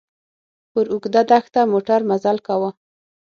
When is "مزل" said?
2.09-2.37